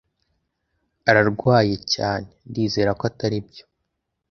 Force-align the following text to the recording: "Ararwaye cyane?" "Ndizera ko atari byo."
"Ararwaye 1.09 1.75
cyane?" 1.93 2.29
"Ndizera 2.49 2.91
ko 2.99 3.03
atari 3.09 3.37
byo." 3.47 3.63